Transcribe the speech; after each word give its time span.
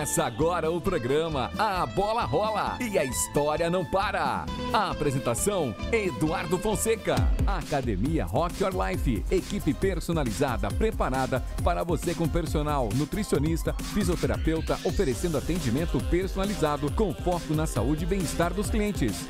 Começa 0.00 0.24
agora 0.24 0.70
o 0.70 0.80
programa 0.80 1.50
A 1.58 1.84
Bola 1.84 2.24
Rola 2.24 2.78
e 2.80 2.98
a 2.98 3.04
história 3.04 3.68
não 3.68 3.84
para. 3.84 4.46
A 4.72 4.90
apresentação: 4.90 5.74
Eduardo 5.92 6.56
Fonseca. 6.56 7.16
Academia 7.46 8.24
Rock 8.24 8.62
Your 8.62 8.72
Life. 8.74 9.22
Equipe 9.30 9.74
personalizada 9.74 10.68
preparada 10.68 11.44
para 11.62 11.84
você 11.84 12.14
com 12.14 12.26
personal, 12.26 12.88
nutricionista, 12.94 13.74
fisioterapeuta, 13.74 14.78
oferecendo 14.84 15.36
atendimento 15.36 16.02
personalizado 16.04 16.90
com 16.92 17.12
foco 17.12 17.52
na 17.52 17.66
saúde 17.66 18.04
e 18.04 18.08
bem-estar 18.08 18.54
dos 18.54 18.70
clientes. 18.70 19.26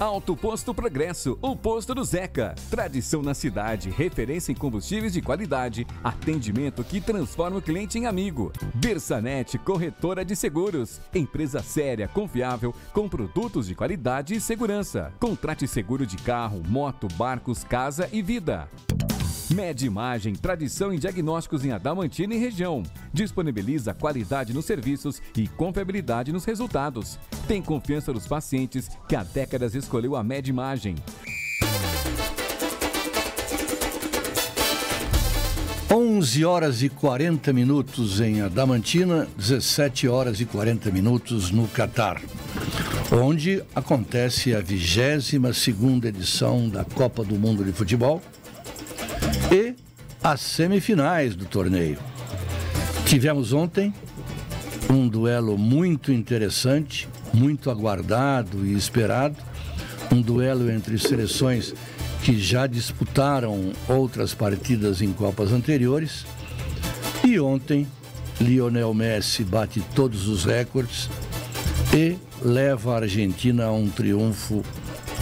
Alto 0.00 0.34
Posto 0.34 0.72
Progresso, 0.72 1.38
o 1.42 1.54
posto 1.54 1.94
do 1.94 2.02
Zeca. 2.02 2.54
Tradição 2.70 3.20
na 3.20 3.34
cidade, 3.34 3.90
referência 3.90 4.50
em 4.50 4.54
combustíveis 4.54 5.12
de 5.12 5.20
qualidade, 5.20 5.86
atendimento 6.02 6.82
que 6.82 7.02
transforma 7.02 7.58
o 7.58 7.62
cliente 7.62 7.98
em 7.98 8.06
amigo. 8.06 8.50
Bersanet, 8.76 9.58
corretora 9.58 10.24
de 10.24 10.34
seguros. 10.34 11.02
Empresa 11.14 11.62
séria, 11.62 12.08
confiável, 12.08 12.74
com 12.94 13.10
produtos 13.10 13.66
de 13.66 13.74
qualidade 13.74 14.32
e 14.32 14.40
segurança. 14.40 15.12
Contrate 15.20 15.68
seguro 15.68 16.06
de 16.06 16.16
carro, 16.16 16.62
moto, 16.66 17.06
barcos, 17.18 17.62
casa 17.62 18.08
e 18.10 18.22
vida. 18.22 18.70
Med 19.52 19.84
Imagem, 19.84 20.34
tradição 20.34 20.92
em 20.92 20.98
diagnósticos 20.98 21.64
em 21.64 21.72
Adamantina 21.72 22.32
e 22.34 22.38
região. 22.38 22.84
Disponibiliza 23.12 23.92
qualidade 23.92 24.54
nos 24.54 24.64
serviços 24.64 25.20
e 25.36 25.48
confiabilidade 25.48 26.32
nos 26.32 26.44
resultados. 26.44 27.18
Tem 27.48 27.60
confiança 27.60 28.12
dos 28.12 28.28
pacientes 28.28 28.88
que 29.08 29.16
há 29.16 29.24
décadas 29.24 29.74
escolheu 29.74 30.14
a 30.14 30.22
Med 30.22 30.48
Imagem. 30.48 30.94
11 35.92 36.44
horas 36.44 36.82
e 36.84 36.88
40 36.88 37.52
minutos 37.52 38.20
em 38.20 38.42
Adamantina, 38.42 39.26
17 39.36 40.06
horas 40.06 40.40
e 40.40 40.44
40 40.44 40.92
minutos 40.92 41.50
no 41.50 41.66
Catar, 41.66 42.22
onde 43.10 43.64
acontece 43.74 44.54
a 44.54 44.60
22 44.60 45.56
segunda 45.56 46.06
edição 46.06 46.68
da 46.68 46.84
Copa 46.84 47.24
do 47.24 47.34
Mundo 47.34 47.64
de 47.64 47.72
Futebol 47.72 48.22
e 49.50 49.74
as 50.22 50.40
semifinais 50.40 51.34
do 51.34 51.44
torneio. 51.44 51.98
Tivemos 53.04 53.52
ontem 53.52 53.92
um 54.88 55.08
duelo 55.08 55.58
muito 55.58 56.12
interessante, 56.12 57.08
muito 57.32 57.70
aguardado 57.70 58.64
e 58.64 58.74
esperado, 58.74 59.36
um 60.12 60.20
duelo 60.20 60.70
entre 60.70 60.98
seleções 60.98 61.74
que 62.22 62.38
já 62.38 62.66
disputaram 62.66 63.72
outras 63.88 64.34
partidas 64.34 65.00
em 65.00 65.12
Copas 65.12 65.52
anteriores. 65.52 66.26
E 67.24 67.40
ontem, 67.40 67.86
Lionel 68.40 68.94
Messi 68.94 69.42
bate 69.42 69.80
todos 69.94 70.28
os 70.28 70.44
recordes 70.44 71.08
e 71.94 72.16
leva 72.42 72.94
a 72.94 72.98
Argentina 72.98 73.64
a 73.66 73.72
um 73.72 73.88
triunfo 73.88 74.62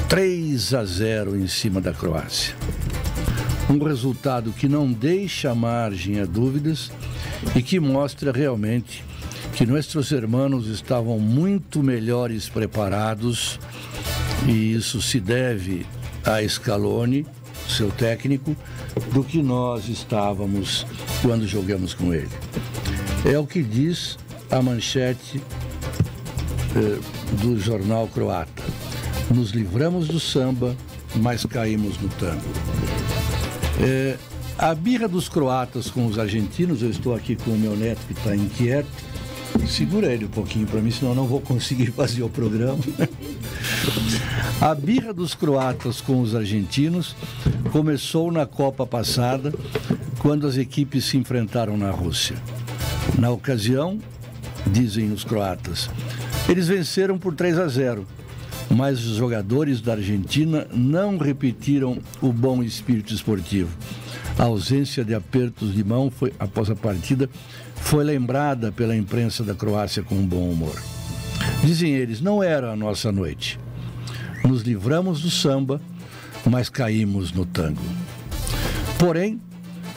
3 0.08 0.74
a 0.74 0.84
0 0.84 1.36
em 1.36 1.46
cima 1.46 1.80
da 1.80 1.92
Croácia 1.92 2.54
um 3.68 3.82
resultado 3.82 4.52
que 4.52 4.68
não 4.68 4.90
deixa 4.90 5.54
margem 5.54 6.20
a 6.20 6.24
dúvidas 6.24 6.90
e 7.54 7.62
que 7.62 7.78
mostra 7.78 8.32
realmente 8.32 9.04
que 9.52 9.66
nossos 9.66 10.10
irmãos 10.10 10.66
estavam 10.68 11.18
muito 11.18 11.82
melhores 11.82 12.48
preparados 12.48 13.58
e 14.46 14.72
isso 14.72 15.02
se 15.02 15.20
deve 15.20 15.84
a 16.24 16.46
Scaloni, 16.46 17.26
seu 17.68 17.90
técnico, 17.90 18.56
do 19.12 19.22
que 19.24 19.42
nós 19.42 19.88
estávamos 19.88 20.86
quando 21.22 21.46
jogamos 21.46 21.94
com 21.94 22.14
ele. 22.14 22.30
É 23.24 23.38
o 23.38 23.46
que 23.46 23.62
diz 23.62 24.18
a 24.50 24.62
manchete 24.62 25.42
eh, 26.76 26.98
do 27.42 27.58
jornal 27.58 28.06
croata. 28.08 28.62
Nos 29.34 29.50
livramos 29.50 30.08
do 30.08 30.20
samba, 30.20 30.76
mas 31.16 31.44
caímos 31.44 31.98
no 32.00 32.08
tango. 32.10 32.67
É, 33.80 34.16
a 34.58 34.74
birra 34.74 35.06
dos 35.06 35.28
croatas 35.28 35.90
com 35.90 36.06
os 36.06 36.18
argentinos, 36.18 36.82
eu 36.82 36.90
estou 36.90 37.14
aqui 37.14 37.36
com 37.36 37.52
o 37.52 37.58
meu 37.58 37.76
neto 37.76 38.00
que 38.06 38.12
está 38.12 38.34
inquieto. 38.34 38.88
Segura 39.68 40.12
ele 40.12 40.24
um 40.24 40.30
pouquinho 40.30 40.66
para 40.66 40.80
mim, 40.80 40.90
senão 40.90 41.12
eu 41.12 41.16
não 41.16 41.26
vou 41.26 41.40
conseguir 41.40 41.90
fazer 41.92 42.22
o 42.22 42.28
programa. 42.28 42.78
A 44.60 44.74
birra 44.74 45.12
dos 45.12 45.34
croatas 45.34 46.00
com 46.00 46.20
os 46.20 46.34
argentinos 46.34 47.14
começou 47.70 48.32
na 48.32 48.46
Copa 48.46 48.86
passada, 48.86 49.52
quando 50.18 50.46
as 50.46 50.56
equipes 50.56 51.04
se 51.04 51.16
enfrentaram 51.16 51.76
na 51.76 51.90
Rússia. 51.90 52.36
Na 53.18 53.30
ocasião, 53.30 53.98
dizem 54.66 55.12
os 55.12 55.22
croatas, 55.22 55.88
eles 56.48 56.66
venceram 56.66 57.18
por 57.18 57.34
3 57.34 57.58
a 57.58 57.68
0 57.68 58.06
mas 58.78 59.04
os 59.04 59.16
jogadores 59.16 59.80
da 59.80 59.94
Argentina 59.94 60.68
não 60.72 61.18
repetiram 61.18 61.98
o 62.22 62.32
bom 62.32 62.62
espírito 62.62 63.12
esportivo. 63.12 63.76
A 64.38 64.44
ausência 64.44 65.04
de 65.04 65.16
apertos 65.16 65.74
de 65.74 65.82
mão 65.82 66.12
foi, 66.12 66.32
após 66.38 66.70
a 66.70 66.76
partida 66.76 67.28
foi 67.74 68.04
lembrada 68.04 68.70
pela 68.70 68.94
imprensa 68.94 69.42
da 69.42 69.52
Croácia 69.52 70.04
com 70.04 70.24
bom 70.24 70.48
humor. 70.48 70.80
Dizem 71.64 71.92
eles, 71.92 72.20
não 72.20 72.40
era 72.40 72.70
a 72.70 72.76
nossa 72.76 73.10
noite. 73.10 73.58
Nos 74.44 74.62
livramos 74.62 75.22
do 75.22 75.30
samba, 75.30 75.80
mas 76.48 76.68
caímos 76.68 77.32
no 77.32 77.44
tango. 77.44 77.82
Porém, 78.96 79.40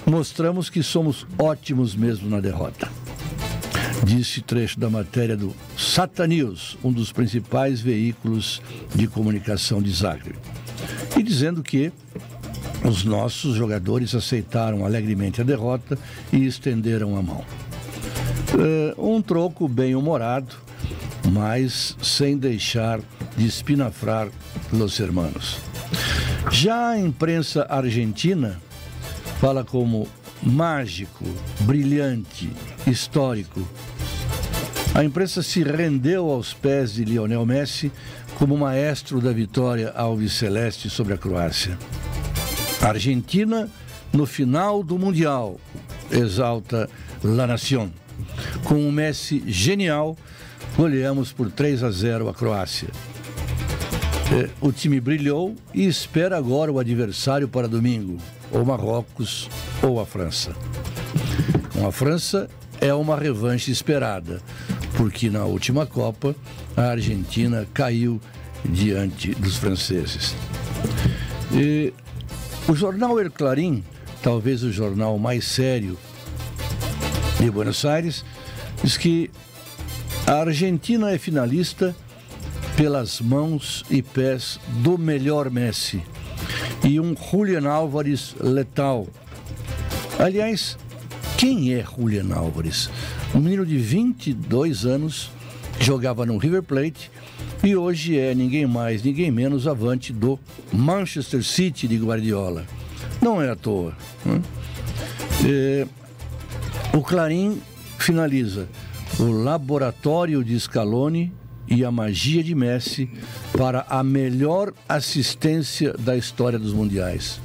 mostramos 0.08 0.72
que 0.72 0.82
somos 0.82 1.28
ótimos 1.38 1.96
mesmo 1.96 2.28
na 2.28 2.40
derrota 2.40 2.90
disse 4.04 4.42
trecho 4.42 4.80
da 4.80 4.90
matéria 4.90 5.38
do 5.38 5.56
Sata 5.78 6.26
News, 6.28 6.78
um 6.84 6.92
dos 6.92 7.12
principais 7.12 7.82
veículos 7.82 8.62
de 8.96 9.08
comunicação 9.08 9.82
de 9.82 9.92
Zagreb. 9.92 10.38
E 11.18 11.24
dizendo 11.24 11.62
que 11.62 11.92
os 12.84 13.04
nossos 13.04 13.56
jogadores 13.56 14.16
aceitaram 14.16 14.86
alegremente 14.86 15.42
a 15.42 15.44
derrota 15.44 15.98
e 16.34 16.46
estenderam 16.46 17.16
a 17.16 17.22
mão. 17.22 17.46
Uh, 18.54 19.16
um 19.16 19.22
troco 19.22 19.68
bem 19.68 19.96
humorado, 19.96 20.56
mas 21.32 21.96
sem 22.02 22.38
deixar 22.38 23.00
de 23.38 23.46
espinafrar 23.46 24.30
los 24.74 25.00
hermanos. 25.00 25.60
Já 26.50 26.90
a 26.90 27.00
imprensa 27.00 27.66
argentina 27.70 28.60
fala 29.40 29.64
como 29.64 30.08
mágico, 30.42 31.24
brilhante, 31.62 32.50
histórico. 32.88 33.68
A 34.94 35.06
imprensa 35.06 35.42
se 35.42 35.64
rendeu 35.64 36.30
aos 36.30 36.54
pés 36.54 36.94
de 36.94 37.06
Lionel 37.06 37.46
Messi 37.46 37.90
como 38.38 38.58
maestro 38.58 39.22
da 39.22 39.32
vitória 39.32 39.90
alviceleste 39.92 40.90
sobre 40.90 41.14
a 41.14 41.18
Croácia. 41.18 41.78
A 42.82 42.88
Argentina, 42.88 43.70
no 44.12 44.26
final 44.26 44.84
do 44.84 45.00
Mundial, 45.00 45.58
exalta 46.12 46.90
La 47.24 47.48
Nación. 47.48 47.92
Com 48.66 48.76
um 48.76 48.92
Messi 48.92 49.42
genial, 49.48 50.18
goleamos 50.76 51.32
por 51.32 51.50
3 51.50 51.84
a 51.84 51.92
0 51.92 52.28
a 52.28 52.34
Croácia. 52.34 52.90
É, 54.34 54.50
o 54.60 54.74
time 54.74 55.00
brilhou 55.00 55.56
e 55.74 55.88
espera 55.88 56.38
agora 56.38 56.72
o 56.72 56.80
adversário 56.80 57.48
para 57.48 57.68
domingo, 57.68 58.18
ou 58.52 58.66
Marrocos 58.66 59.50
ou 59.82 60.02
a 60.02 60.06
França. 60.06 60.54
Com 61.74 61.88
a 61.88 61.92
França 61.94 62.50
é 62.82 62.94
uma 62.94 63.16
revanche 63.16 63.72
esperada, 63.72 64.42
porque 64.98 65.30
na 65.30 65.46
última 65.46 65.86
Copa 65.86 66.36
a 66.76 66.84
Argentina 66.84 67.68
caiu 67.74 68.22
diante 68.66 69.34
dos 69.36 69.58
franceses. 69.58 70.36
E 71.52 71.94
o 72.68 72.76
jornal 72.76 73.20
El 73.20 73.32
Clarim, 73.32 73.84
talvez 74.22 74.64
o 74.64 74.72
jornal 74.72 75.18
mais 75.18 75.46
sério 75.46 75.98
de 77.40 77.50
Buenos 77.50 77.84
Aires, 77.86 78.24
diz 78.84 78.98
que 78.98 79.32
a 80.28 80.42
Argentina 80.42 81.12
é 81.12 81.18
finalista 81.18 81.96
pelas 82.78 83.20
mãos 83.20 83.84
e 83.90 84.02
pés 84.02 84.60
do 84.84 84.98
melhor 84.98 85.50
Messi 85.50 86.02
e 86.84 87.00
um 87.00 87.16
Julian 87.16 87.70
Álvares 87.70 88.36
letal 88.40 89.08
Aliás, 90.22 90.78
quem 91.42 91.74
é 91.74 91.84
Julian 91.84 92.36
Álvares? 92.36 92.88
Um 93.34 93.40
menino 93.40 93.66
de 93.66 93.76
22 93.76 94.86
anos 94.86 95.32
jogava 95.80 96.24
no 96.24 96.38
River 96.38 96.62
Plate 96.62 97.10
e 97.64 97.76
hoje 97.76 98.16
é 98.16 98.36
ninguém 98.36 98.68
mais, 98.68 99.02
ninguém 99.02 99.32
menos 99.32 99.66
avante 99.66 100.14
do 100.14 100.38
Manchester 100.72 101.44
City 101.44 101.88
de 101.88 101.98
Guardiola. 101.98 102.64
Não 103.20 103.42
é 103.42 103.50
à 103.50 103.56
toa. 103.56 103.98
Né? 104.24 104.40
É, 105.44 105.88
o 106.96 107.02
Clarim 107.02 107.60
finaliza 107.98 108.70
o 109.20 109.32
laboratório 109.32 110.44
de 110.44 110.60
Scaloni 110.60 111.34
e 111.68 111.84
a 111.84 111.90
magia 111.90 112.44
de 112.44 112.54
Messi 112.54 113.10
para 113.58 113.84
a 113.90 114.04
melhor 114.04 114.72
assistência 114.88 115.96
da 115.98 116.16
história 116.16 116.60
dos 116.60 116.72
mundiais. 116.72 117.42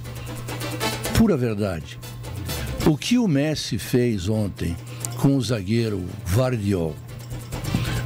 Pura 1.16 1.34
verdade. 1.34 1.98
O 2.86 2.96
que 2.96 3.18
o 3.18 3.26
Messi 3.26 3.78
fez 3.78 4.28
ontem 4.28 4.76
com 5.16 5.36
o 5.36 5.42
zagueiro 5.42 6.04
Vardiol 6.24 6.94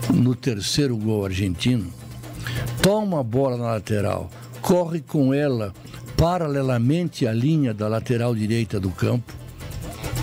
no 0.08 0.34
terceiro 0.34 0.96
gol 0.96 1.26
argentino, 1.26 1.92
toma 2.80 3.20
a 3.20 3.22
bola 3.22 3.58
na 3.58 3.72
lateral, 3.72 4.30
corre 4.62 5.00
com 5.00 5.34
ela 5.34 5.74
paralelamente 6.16 7.26
à 7.26 7.32
linha 7.32 7.74
da 7.74 7.88
lateral 7.88 8.34
direita 8.34 8.80
do 8.80 8.90
campo, 8.90 9.34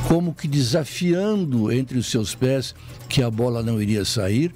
como 0.08 0.34
que 0.34 0.48
desafiando 0.48 1.72
entre 1.72 2.00
os 2.00 2.08
seus 2.08 2.34
pés 2.34 2.74
que 3.08 3.22
a 3.22 3.30
bola 3.30 3.62
não 3.62 3.80
iria 3.80 4.04
sair. 4.04 4.52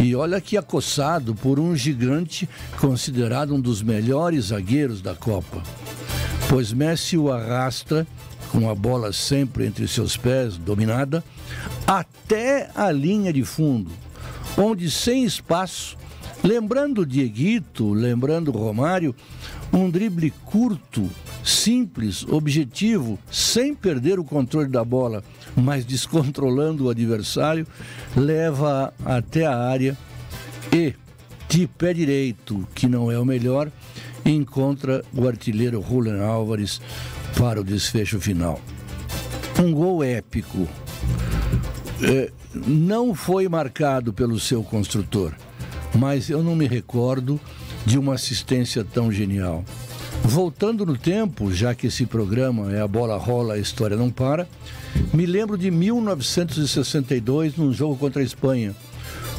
E 0.00 0.12
olha 0.16 0.40
que 0.40 0.56
acossado 0.56 1.36
por 1.36 1.60
um 1.60 1.76
gigante 1.76 2.48
considerado 2.80 3.54
um 3.54 3.60
dos 3.60 3.80
melhores 3.80 4.46
zagueiros 4.46 5.00
da 5.00 5.14
Copa. 5.14 5.62
Pois 6.48 6.72
Messi 6.72 7.16
o 7.16 7.30
arrasta 7.30 8.04
com 8.50 8.68
a 8.68 8.74
bola 8.74 9.12
sempre 9.12 9.66
entre 9.66 9.86
seus 9.86 10.16
pés, 10.16 10.56
dominada, 10.56 11.22
até 11.86 12.68
a 12.74 12.90
linha 12.90 13.32
de 13.32 13.44
fundo, 13.44 13.90
onde 14.56 14.90
sem 14.90 15.24
espaço, 15.24 15.96
lembrando 16.42 17.06
Dieguito, 17.06 17.92
lembrando 17.92 18.50
Romário, 18.50 19.14
um 19.72 19.88
drible 19.88 20.32
curto, 20.44 21.08
simples, 21.44 22.24
objetivo, 22.24 23.18
sem 23.30 23.74
perder 23.74 24.18
o 24.18 24.24
controle 24.24 24.68
da 24.68 24.84
bola, 24.84 25.22
mas 25.56 25.84
descontrolando 25.84 26.86
o 26.86 26.90
adversário, 26.90 27.66
leva 28.16 28.92
até 29.04 29.46
a 29.46 29.56
área 29.56 29.96
e, 30.72 30.94
de 31.48 31.66
pé 31.66 31.94
direito, 31.94 32.66
que 32.74 32.88
não 32.88 33.10
é 33.10 33.18
o 33.18 33.24
melhor, 33.24 33.70
encontra 34.24 35.04
o 35.14 35.26
artilheiro 35.26 35.84
Julian 35.88 36.22
Álvares 36.22 36.80
para 37.36 37.60
o 37.60 37.64
desfecho 37.64 38.20
final. 38.20 38.60
Um 39.58 39.72
gol 39.72 40.02
épico. 40.02 40.68
É, 42.02 42.30
não 42.54 43.14
foi 43.14 43.48
marcado 43.48 44.12
pelo 44.12 44.40
seu 44.40 44.62
construtor, 44.62 45.32
mas 45.94 46.30
eu 46.30 46.42
não 46.42 46.56
me 46.56 46.66
recordo 46.66 47.38
de 47.84 47.98
uma 47.98 48.14
assistência 48.14 48.84
tão 48.84 49.12
genial. 49.12 49.64
Voltando 50.22 50.84
no 50.84 50.96
tempo, 50.96 51.52
já 51.52 51.74
que 51.74 51.86
esse 51.86 52.06
programa 52.06 52.72
é 52.72 52.80
a 52.80 52.88
bola 52.88 53.16
rola, 53.16 53.54
a 53.54 53.58
história 53.58 53.96
não 53.96 54.10
para, 54.10 54.46
me 55.12 55.24
lembro 55.26 55.56
de 55.56 55.70
1962, 55.70 57.56
num 57.56 57.72
jogo 57.72 57.96
contra 57.96 58.20
a 58.20 58.24
Espanha, 58.24 58.74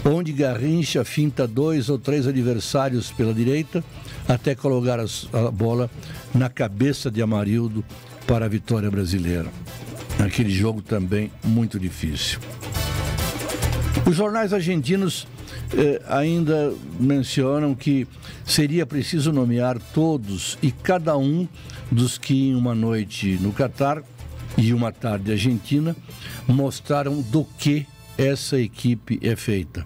onde 0.04 0.32
Garrincha 0.32 1.04
finta 1.04 1.48
dois 1.48 1.90
ou 1.90 2.00
três 2.00 2.26
adversários 2.28 3.12
pela 3.12 3.34
direita 3.34 3.84
até 4.28 4.56
colocar 4.56 5.00
a 5.00 5.52
bola 5.52 5.90
na 6.34 6.50
cabeça 6.50 7.10
de 7.10 7.22
Amarildo 7.22 7.84
para 8.28 8.46
a 8.46 8.50
vitória 8.50 8.90
brasileira. 8.90 9.50
Aquele 10.20 10.52
jogo 10.52 10.82
também 10.82 11.32
muito 11.44 11.80
difícil. 11.80 12.40
Os 14.06 14.16
jornais 14.16 14.54
argentinos 14.54 15.28
eh, 15.76 16.02
ainda 16.08 16.74
mencionam 17.00 17.74
que 17.74 18.08
seria 18.46 18.86
preciso 18.86 19.32
nomear 19.32 19.80
todos 19.94 20.58
e 20.62 20.72
cada 20.72 21.18
um 21.18 21.48
dos 21.92 22.18
que 22.18 22.50
em 22.50 22.56
uma 22.56 22.76
noite 22.76 23.38
no 23.42 23.52
Catar 23.52 24.04
e 24.58 24.74
uma 24.74 24.92
tarde 24.92 25.32
argentina 25.32 25.96
mostraram 26.48 27.22
do 27.22 27.46
que 27.58 27.86
essa 28.18 28.60
equipe 28.60 29.20
é 29.22 29.36
feita. 29.36 29.86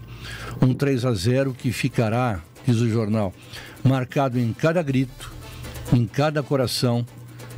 Um 0.60 0.74
3 0.74 1.04
a 1.04 1.14
0 1.14 1.54
que 1.54 1.72
ficará, 1.72 2.40
diz 2.66 2.80
o 2.80 2.88
jornal, 2.88 3.32
marcado 3.84 4.38
em 4.38 4.52
cada 4.52 4.82
grito, 4.82 5.32
em 5.92 6.06
cada 6.06 6.42
coração, 6.42 7.06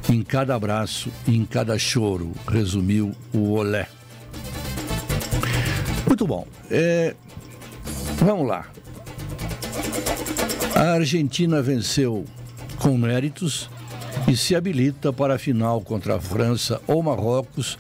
em 0.09 0.23
cada 0.23 0.55
abraço 0.55 1.11
em 1.27 1.45
cada 1.45 1.79
choro, 1.79 2.33
resumiu 2.47 3.13
o 3.33 3.53
Olé. 3.53 3.89
Muito 6.07 6.27
bom. 6.27 6.47
É, 6.71 7.15
Vamos 8.21 8.49
lá. 8.49 8.67
A 10.75 10.93
Argentina 10.95 11.63
venceu 11.63 12.25
com 12.79 12.99
méritos 12.99 13.71
e 14.27 14.37
se 14.37 14.57
habilita 14.57 15.13
para 15.13 15.37
a 15.37 15.39
final 15.39 15.81
contra 15.81 16.17
a 16.17 16.21
França 16.21 16.81
ou 16.87 17.01
Marrocos, 17.01 17.79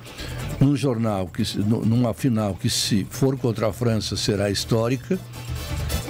num 0.61 0.77
jornal 0.77 1.27
que 1.27 1.43
numa 1.59 2.15
final 2.15 2.55
que 2.55 2.71
se 2.71 3.05
for 3.11 3.37
contra 3.37 3.69
a 3.69 3.73
França 3.73 4.17
será 4.17 4.49
histórica 4.49 5.19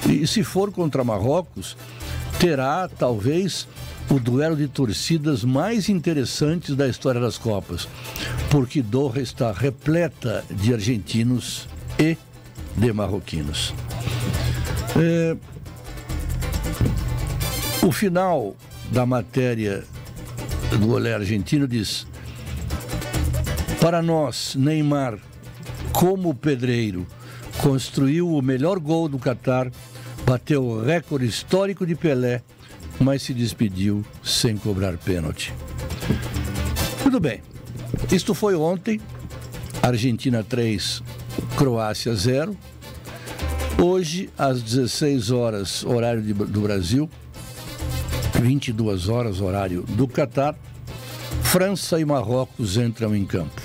e 0.07 0.27
se 0.27 0.43
for 0.43 0.71
contra 0.71 1.03
Marrocos 1.05 1.77
terá 2.39 2.89
talvez 2.89 3.67
o 4.11 4.19
duelo 4.19 4.57
de 4.57 4.69
torcidas 4.69 5.45
mais 5.45 5.89
interessantes 5.89 6.75
da 6.75 6.89
história 6.89 7.21
das 7.21 7.37
Copas, 7.37 7.89
porque 8.51 8.81
Doha 8.81 9.21
está 9.21 9.53
repleta 9.53 10.45
de 10.51 10.73
argentinos 10.73 11.69
e 11.99 12.17
de 12.77 12.93
marroquinos. 12.93 13.75
É, 14.97 15.37
o 17.85 17.93
final 17.93 18.57
da 18.91 19.05
matéria 19.05 19.85
do 20.79 20.93
Olé 20.93 21.15
Argentino 21.15 21.69
diz: 21.69 22.07
Para 23.81 24.01
nós, 24.01 24.55
Neymar, 24.55 25.19
como 25.93 26.35
pedreiro, 26.35 27.07
construiu 27.63 28.33
o 28.33 28.41
melhor 28.41 28.79
gol 28.79 29.09
do 29.09 29.19
Catar, 29.19 29.71
bateu 30.29 30.63
o 30.63 30.85
recorde 30.85 31.25
histórico 31.25 31.87
de 31.87 31.95
Pelé, 31.95 32.43
mas 33.01 33.23
se 33.23 33.33
despediu 33.33 34.05
sem 34.23 34.59
cobrar 34.59 34.99
pênalti. 34.99 35.55
Tudo 37.03 37.19
bem. 37.19 37.41
Isto 38.13 38.35
foi 38.35 38.55
ontem. 38.55 39.01
Argentina 39.83 40.45
3, 40.45 41.03
Croácia 41.57 42.15
0. 42.15 42.55
Hoje, 43.83 44.29
às 44.37 44.61
16 44.61 45.31
horas, 45.31 45.83
horário 45.83 46.21
de, 46.21 46.35
do 46.35 46.61
Brasil, 46.61 47.09
22 48.35 49.09
horas, 49.09 49.41
horário 49.41 49.83
do 49.85 50.07
Catar, 50.07 50.55
França 51.43 51.99
e 51.99 52.05
Marrocos 52.05 52.77
entram 52.77 53.17
em 53.17 53.25
campo. 53.25 53.63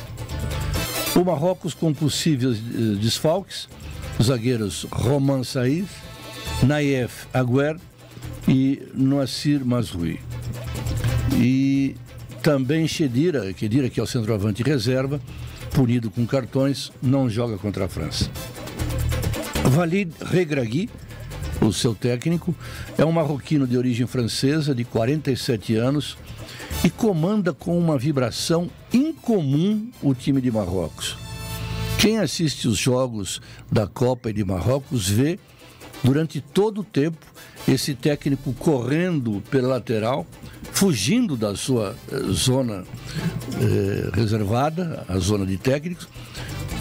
O 1.13 1.25
Marrocos 1.25 1.73
com 1.73 1.93
possíveis 1.93 2.57
eh, 2.57 2.95
desfalques, 3.01 3.67
os 4.17 4.27
zagueiros 4.27 4.87
Roman 4.91 5.43
Saïd, 5.43 5.89
Naif 6.65 7.27
Aguer 7.33 7.77
e 8.47 8.81
Noacir 8.93 9.65
Mazrui. 9.65 10.19
E 11.33 11.95
também 12.41 12.87
Chedira, 12.87 13.53
Chedira 13.57 13.89
que 13.89 13.99
é 13.99 14.03
o 14.03 14.07
centroavante 14.07 14.63
reserva, 14.63 15.19
punido 15.71 16.09
com 16.09 16.25
cartões, 16.25 16.91
não 17.01 17.29
joga 17.29 17.57
contra 17.57 17.85
a 17.85 17.87
França. 17.87 18.29
Walid 19.75 20.11
Regragui, 20.21 20.89
o 21.61 21.71
seu 21.73 21.95
técnico, 21.95 22.55
é 22.97 23.03
um 23.03 23.11
marroquino 23.11 23.65
de 23.65 23.77
origem 23.77 24.05
francesa, 24.05 24.75
de 24.75 24.83
47 24.83 25.75
anos, 25.75 26.17
e 26.83 26.89
comanda 26.89 27.53
com 27.53 27.77
uma 27.77 27.97
vibração 27.97 28.69
incomum 28.93 29.89
o 30.01 30.13
time 30.13 30.41
de 30.41 30.51
Marrocos. 30.51 31.17
Quem 31.97 32.19
assiste 32.19 32.67
os 32.67 32.77
jogos 32.77 33.41
da 33.71 33.87
Copa 33.87 34.29
e 34.29 34.33
de 34.33 34.43
Marrocos 34.43 35.07
vê, 35.07 35.39
durante 36.03 36.41
todo 36.41 36.81
o 36.81 36.83
tempo, 36.83 37.25
esse 37.67 37.93
técnico 37.95 38.53
correndo 38.53 39.41
pela 39.49 39.69
lateral, 39.69 40.27
fugindo 40.71 41.37
da 41.37 41.55
sua 41.55 41.95
eh, 42.11 42.17
zona 42.31 42.83
eh, 43.61 44.09
reservada, 44.13 45.05
a 45.07 45.17
zona 45.17 45.45
de 45.45 45.57
técnicos, 45.57 46.07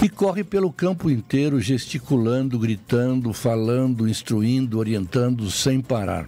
e 0.02 0.08
corre 0.08 0.42
pelo 0.42 0.72
campo 0.72 1.08
inteiro 1.08 1.60
gesticulando, 1.60 2.58
gritando, 2.58 3.32
falando, 3.32 4.08
instruindo, 4.08 4.78
orientando 4.78 5.48
sem 5.50 5.80
parar. 5.80 6.26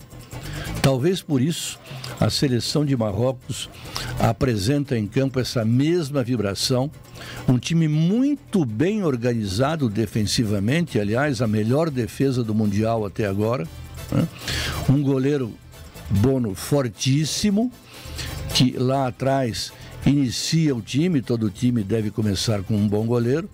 Talvez 0.81 1.21
por 1.21 1.41
isso 1.41 1.79
a 2.21 2.31
seleção 2.31 2.85
de 2.85 2.97
Marrocos 2.97 3.69
apresenta 4.19 4.97
em 4.97 5.07
campo 5.07 5.41
essa 5.41 5.65
mesma 5.65 6.23
vibração, 6.23 6.91
um 7.49 7.59
time 7.59 7.89
muito 7.89 8.65
bem 8.65 9.03
organizado 9.03 9.89
defensivamente, 9.89 10.99
aliás, 10.99 11.43
a 11.43 11.47
melhor 11.47 11.91
defesa 11.91 12.43
do 12.43 12.55
Mundial 12.55 13.05
até 13.05 13.27
agora. 13.27 13.67
Né? 14.11 14.27
Um 14.89 15.03
goleiro 15.03 15.53
Bono 16.11 16.55
fortíssimo, 16.55 17.73
que 18.55 18.77
lá 18.79 19.09
atrás 19.09 19.73
inicia 20.05 20.77
o 20.77 20.83
time, 20.83 21.23
todo 21.23 21.51
time 21.51 21.83
deve 21.83 22.11
começar 22.11 22.63
com 22.63 22.77
um 22.77 22.87
bom 22.87 23.07
goleiro 23.07 23.49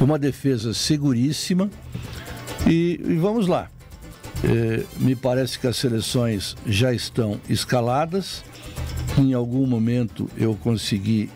uma 0.00 0.18
defesa 0.18 0.72
seguríssima. 0.72 1.70
E, 2.66 3.00
e 3.04 3.14
vamos 3.14 3.46
lá. 3.46 3.68
É, 4.44 4.84
me 4.98 5.16
parece 5.16 5.58
que 5.58 5.66
as 5.66 5.76
seleções 5.76 6.56
já 6.66 6.92
estão 6.92 7.40
escaladas. 7.48 8.44
Em 9.18 9.34
algum 9.34 9.66
momento 9.66 10.30
eu 10.36 10.54
consegui 10.54 11.28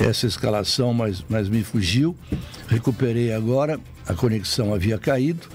essa 0.00 0.26
escalação, 0.26 0.94
mas, 0.94 1.22
mas 1.28 1.46
me 1.46 1.62
fugiu. 1.62 2.16
Recuperei 2.66 3.34
agora, 3.34 3.78
a 4.06 4.14
conexão 4.14 4.72
havia 4.72 4.96
caído. 4.98 5.46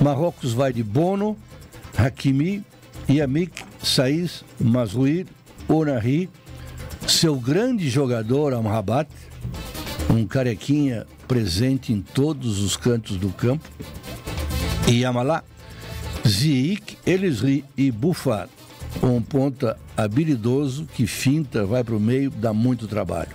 Marrocos 0.00 0.54
vai 0.54 0.72
de 0.72 0.82
Bono, 0.82 1.36
Hakimi, 1.96 2.64
Yamik, 3.08 3.62
Saiz, 3.82 4.42
Mazrui, 4.58 5.26
Onari, 5.68 6.30
seu 7.06 7.36
grande 7.36 7.90
jogador 7.90 8.54
Amrabat, 8.54 9.10
um 10.08 10.26
carequinha 10.26 11.06
presente 11.28 11.92
em 11.92 12.00
todos 12.00 12.60
os 12.60 12.78
cantos 12.78 13.18
do 13.18 13.28
campo. 13.28 13.68
Yamalá, 14.88 15.44
Ziik, 16.26 16.96
Elisri 17.06 17.62
e 17.76 17.90
Um 19.02 19.20
ponta 19.20 19.76
habilidoso 19.96 20.86
que 20.94 21.06
finta, 21.06 21.64
vai 21.66 21.84
para 21.84 21.94
o 21.94 22.00
meio, 22.00 22.30
dá 22.30 22.52
muito 22.52 22.86
trabalho. 22.86 23.30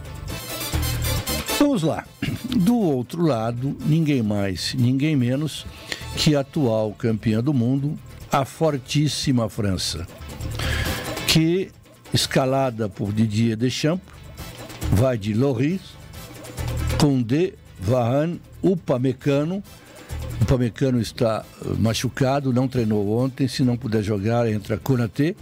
Vamos 1.60 1.84
lá. 1.84 2.06
Do 2.56 2.76
outro 2.78 3.22
lado, 3.22 3.76
ninguém 3.86 4.24
mais, 4.24 4.74
ninguém 4.74 5.16
menos 5.16 5.66
que 6.16 6.36
a 6.36 6.40
atual 6.40 6.94
campeã 6.94 7.44
do 7.44 7.54
mundo, 7.54 7.98
a 8.32 8.46
fortíssima 8.46 9.50
França, 9.50 10.08
que, 11.28 11.70
escalada 12.14 12.90
por 12.90 13.14
Didier 13.14 13.56
Deschamps, 13.56 14.04
vai 14.94 15.18
de 15.18 15.34
Loris, 15.34 15.82
Condé, 16.98 17.54
Varane, 17.80 18.42
Upamecano. 18.62 19.64
Upamecano 20.42 21.00
está 21.00 21.46
eh, 21.62 21.70
machucado, 21.78 22.52
não 22.52 22.68
treinou 22.68 23.18
ontem. 23.18 23.48
Se 23.48 23.64
não 23.64 23.78
puder 23.78 24.04
jogar, 24.04 24.50
entra 24.50 24.78
Konaté. 24.78 25.36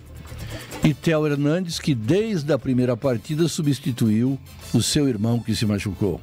E 0.84 0.93
Theo 0.93 1.27
Hernandes, 1.27 1.79
que 1.79 1.93
desde 1.93 2.51
a 2.53 2.60
primeira 2.60 2.96
partida 2.96 3.48
substituiu 3.48 4.39
o 4.74 4.81
seu 4.81 5.07
irmão 5.07 5.39
que 5.39 5.55
se 5.55 5.65
machucou. 5.65 6.22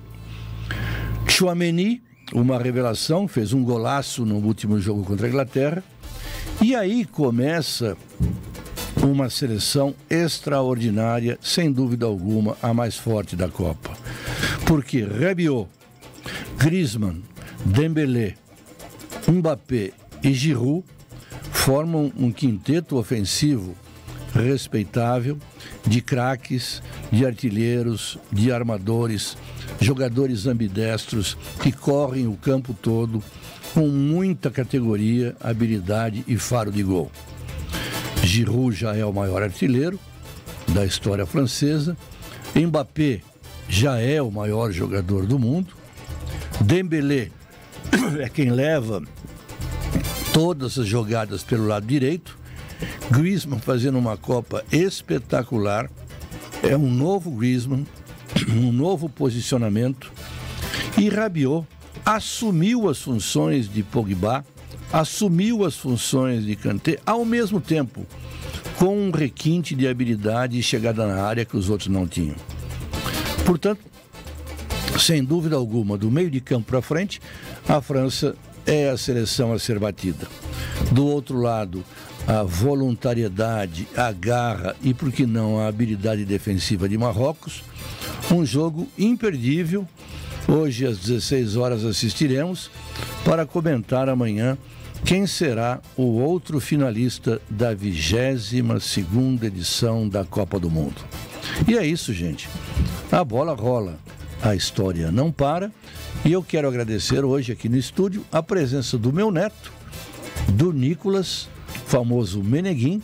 Chouameni, 1.28 2.02
uma 2.32 2.58
revelação, 2.58 3.26
fez 3.28 3.52
um 3.52 3.62
golaço 3.62 4.24
no 4.24 4.36
último 4.36 4.80
jogo 4.80 5.04
contra 5.04 5.26
a 5.26 5.28
Inglaterra. 5.28 5.82
E 6.62 6.74
aí 6.74 7.04
começa 7.04 7.96
uma 9.02 9.28
seleção 9.28 9.94
extraordinária, 10.08 11.38
sem 11.42 11.70
dúvida 11.70 12.06
alguma, 12.06 12.56
a 12.62 12.72
mais 12.72 12.96
forte 12.96 13.36
da 13.36 13.48
Copa. 13.48 13.90
Porque 14.66 15.02
Rabiot, 15.02 15.68
Griezmann, 16.56 17.22
Dembélé, 17.64 18.34
Mbappé 19.28 19.92
e 20.22 20.32
Giroud 20.32 20.84
formam 21.52 22.12
um 22.16 22.30
quinteto 22.30 22.96
ofensivo 22.96 23.74
respeitável 24.34 25.38
de 25.86 26.00
craques, 26.00 26.82
de 27.10 27.24
artilheiros, 27.24 28.18
de 28.32 28.50
armadores, 28.50 29.36
jogadores 29.80 30.46
ambidestros 30.46 31.36
que 31.62 31.70
correm 31.70 32.26
o 32.26 32.36
campo 32.36 32.74
todo 32.74 33.22
com 33.72 33.88
muita 33.88 34.50
categoria, 34.50 35.36
habilidade 35.40 36.24
e 36.26 36.36
faro 36.36 36.70
de 36.70 36.82
gol. 36.82 37.10
Giroud 38.22 38.74
já 38.74 38.94
é 38.96 39.04
o 39.04 39.12
maior 39.12 39.42
artilheiro 39.42 39.98
da 40.68 40.84
história 40.84 41.26
francesa. 41.26 41.96
Mbappé 42.54 43.20
já 43.68 43.98
é 43.98 44.22
o 44.22 44.30
maior 44.30 44.70
jogador 44.72 45.26
do 45.26 45.38
mundo. 45.38 45.74
Dembélé 46.60 47.30
é 48.20 48.28
quem 48.28 48.50
leva 48.50 49.02
todas 50.32 50.78
as 50.78 50.86
jogadas 50.86 51.42
pelo 51.42 51.66
lado 51.66 51.86
direito. 51.86 52.38
Griezmann 53.10 53.60
fazendo 53.60 53.98
uma 53.98 54.16
Copa 54.16 54.64
espetacular. 54.70 55.90
É 56.62 56.76
um 56.76 56.90
novo 56.90 57.30
Griezmann, 57.30 57.86
um 58.50 58.72
novo 58.72 59.08
posicionamento. 59.08 60.12
E 60.96 61.08
Rabiot 61.08 61.66
assumiu 62.04 62.88
as 62.88 63.00
funções 63.00 63.68
de 63.68 63.82
Pogba, 63.82 64.44
assumiu 64.92 65.64
as 65.64 65.76
funções 65.76 66.44
de 66.44 66.54
Kanté 66.54 66.98
ao 67.04 67.24
mesmo 67.24 67.60
tempo, 67.60 68.06
com 68.78 68.96
um 68.96 69.10
requinte 69.10 69.74
de 69.74 69.88
habilidade 69.88 70.58
e 70.58 70.62
chegada 70.62 71.06
na 71.06 71.22
área 71.22 71.44
que 71.44 71.56
os 71.56 71.68
outros 71.68 71.88
não 71.88 72.06
tinham. 72.06 72.36
Portanto, 73.44 73.80
sem 74.98 75.24
dúvida 75.24 75.56
alguma, 75.56 75.98
do 75.98 76.10
meio 76.10 76.30
de 76.30 76.40
campo 76.40 76.68
para 76.68 76.80
frente, 76.80 77.20
a 77.68 77.80
França 77.80 78.34
é 78.66 78.88
a 78.88 78.96
seleção 78.96 79.52
a 79.52 79.58
ser 79.58 79.78
batida. 79.78 80.26
Do 80.92 81.06
outro 81.06 81.40
lado, 81.40 81.84
a 82.26 82.42
voluntariedade, 82.42 83.86
a 83.96 84.10
garra 84.12 84.74
e, 84.82 84.94
por 84.94 85.12
que 85.12 85.26
não, 85.26 85.60
a 85.60 85.68
habilidade 85.68 86.24
defensiva 86.24 86.88
de 86.88 86.96
Marrocos. 86.96 87.62
Um 88.30 88.44
jogo 88.44 88.88
imperdível. 88.98 89.86
Hoje, 90.46 90.86
às 90.86 90.98
16 90.98 91.56
horas, 91.56 91.84
assistiremos 91.84 92.70
para 93.24 93.46
comentar 93.46 94.08
amanhã 94.08 94.58
quem 95.04 95.26
será 95.26 95.80
o 95.96 96.18
outro 96.18 96.60
finalista 96.60 97.40
da 97.48 97.74
22 97.74 98.52
edição 99.42 100.08
da 100.08 100.24
Copa 100.24 100.58
do 100.58 100.70
Mundo. 100.70 100.96
E 101.68 101.76
é 101.76 101.86
isso, 101.86 102.12
gente. 102.12 102.48
A 103.12 103.22
bola 103.22 103.54
rola, 103.54 103.98
a 104.42 104.54
história 104.54 105.10
não 105.12 105.30
para. 105.30 105.70
E 106.24 106.32
eu 106.32 106.42
quero 106.42 106.66
agradecer 106.66 107.22
hoje 107.22 107.52
aqui 107.52 107.68
no 107.68 107.76
estúdio 107.76 108.24
a 108.32 108.42
presença 108.42 108.96
do 108.96 109.12
meu 109.12 109.30
neto, 109.30 109.72
do 110.48 110.72
Nicolas, 110.72 111.48
famoso 111.94 112.42
Meneguim, 112.42 113.00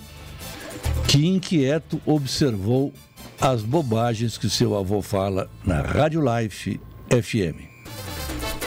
que 1.07 1.25
inquieto 1.25 2.01
observou 2.05 2.93
as 3.41 3.63
bobagens 3.63 4.37
que 4.37 4.51
seu 4.51 4.77
avô 4.77 5.01
fala 5.01 5.49
na 5.65 5.81
Rádio 5.81 6.21
Life 6.21 6.81
FM. 7.09 7.71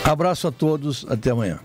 Abraço 0.01 0.47
a 0.47 0.51
todos, 0.51 1.05
até 1.09 1.31
amanhã. 1.31 1.59